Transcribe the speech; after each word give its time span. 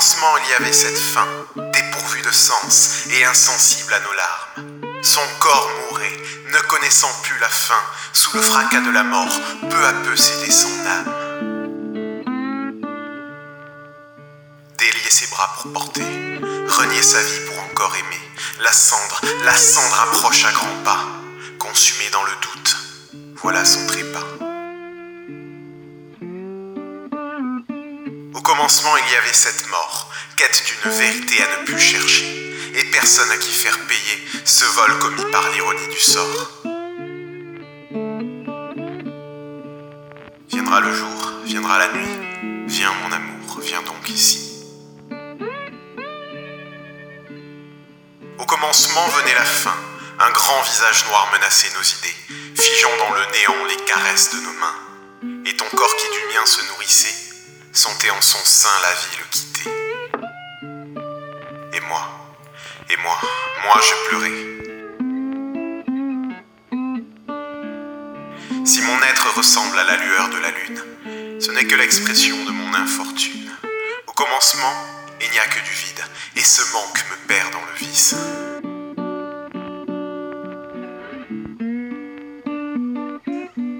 commencement 0.00 0.38
il 0.38 0.50
y 0.50 0.54
avait 0.54 0.72
cette 0.72 0.96
faim, 0.96 1.28
dépourvue 1.74 2.22
de 2.22 2.30
sens 2.30 3.04
et 3.10 3.22
insensible 3.26 3.92
à 3.92 4.00
nos 4.00 4.14
larmes. 4.14 5.02
Son 5.02 5.20
corps 5.40 5.70
mourait, 5.90 6.16
ne 6.54 6.58
connaissant 6.68 7.12
plus 7.22 7.38
la 7.38 7.48
faim, 7.48 7.82
sous 8.14 8.34
le 8.34 8.40
fracas 8.40 8.80
de 8.80 8.90
la 8.90 9.02
mort, 9.02 9.28
peu 9.68 9.84
à 9.84 9.92
peu 9.92 10.16
cédait 10.16 10.50
son 10.50 10.70
âme. 10.86 11.04
Délier 14.78 15.10
ses 15.10 15.26
bras 15.26 15.54
pour 15.56 15.70
porter, 15.70 16.00
renier 16.00 17.02
sa 17.02 17.22
vie 17.22 17.40
pour 17.46 17.62
encore 17.64 17.94
aimer, 17.94 18.22
la 18.60 18.72
cendre, 18.72 19.20
la 19.44 19.54
cendre 19.54 20.00
approche 20.00 20.46
à 20.46 20.52
grands 20.52 20.82
pas, 20.82 21.04
consumée 21.58 22.08
dans 22.10 22.24
le 22.24 22.32
doute, 22.40 22.76
voilà 23.42 23.66
son 23.66 23.84
trépas. 23.86 24.49
Au 28.40 28.42
commencement, 28.42 28.96
il 28.96 29.12
y 29.12 29.16
avait 29.16 29.34
cette 29.34 29.68
mort, 29.68 30.08
quête 30.34 30.64
d'une 30.64 30.90
vérité 30.90 31.42
à 31.42 31.60
ne 31.60 31.66
plus 31.66 31.78
chercher, 31.78 32.24
et 32.74 32.84
personne 32.84 33.30
à 33.30 33.36
qui 33.36 33.52
faire 33.52 33.78
payer 33.80 34.26
ce 34.46 34.64
vol 34.64 34.98
commis 34.98 35.30
par 35.30 35.46
l'ironie 35.50 35.88
du 35.88 36.00
sort. 36.00 36.62
Viendra 40.48 40.80
le 40.80 40.94
jour, 40.94 41.32
viendra 41.44 41.80
la 41.80 41.92
nuit, 41.92 42.64
viens 42.66 42.94
mon 43.02 43.12
amour, 43.12 43.60
viens 43.60 43.82
donc 43.82 44.08
ici. 44.08 44.64
Au 48.38 48.46
commencement 48.46 49.06
venait 49.18 49.34
la 49.34 49.44
fin, 49.44 49.76
un 50.18 50.30
grand 50.30 50.62
visage 50.62 51.04
noir 51.08 51.30
menaçait 51.34 51.68
nos 51.76 51.82
idées, 51.82 52.56
figeant 52.56 52.96
dans 52.96 53.12
le 53.12 53.20
néant 53.32 53.66
les 53.68 53.84
caresses 53.84 54.30
de 54.30 54.40
nos 54.40 54.54
mains, 54.54 55.44
et 55.44 55.54
ton 55.56 55.66
corps 55.76 55.94
qui 55.96 56.06
du 56.06 56.34
mien 56.34 56.46
se 56.46 56.66
nourrissait 56.68 57.29
sentait 57.72 58.10
en 58.10 58.20
son 58.20 58.44
sein 58.44 58.68
la 58.82 58.92
vie 58.92 59.16
le 59.18 59.24
quitter. 59.30 59.70
Et 61.72 61.80
moi, 61.88 62.02
et 62.90 62.96
moi, 62.96 63.18
moi 63.64 63.80
je 63.80 64.08
pleurais. 64.08 64.50
Si 68.64 68.82
mon 68.82 69.02
être 69.02 69.36
ressemble 69.36 69.78
à 69.78 69.84
la 69.84 69.96
lueur 69.96 70.28
de 70.30 70.38
la 70.38 70.50
lune, 70.50 71.40
ce 71.40 71.50
n'est 71.52 71.64
que 71.64 71.76
l'expression 71.76 72.44
de 72.44 72.50
mon 72.50 72.74
infortune. 72.74 73.50
Au 74.06 74.12
commencement, 74.12 74.74
il 75.20 75.30
n'y 75.30 75.38
a 75.38 75.46
que 75.46 75.64
du 75.64 75.70
vide, 75.70 76.04
et 76.36 76.42
ce 76.42 76.62
manque 76.72 77.04
me 77.10 77.16
perd 77.26 77.52
dans 77.52 77.64
le 77.64 77.74
vice. 77.78 78.14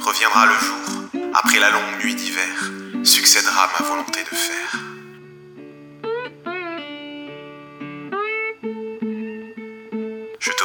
Reviendra 0.00 0.46
le 0.46 0.58
jour, 0.58 1.32
après 1.34 1.58
la 1.58 1.70
longue 1.70 2.02
nuit 2.02 2.14
d'hiver, 2.14 2.70
succédera 3.04 3.64
à 3.64 3.80
ma 3.80 3.88
volonté 3.88 4.20
de 4.22 4.36
faire. 4.36 4.72
Je 10.38 10.50
te 10.50 10.64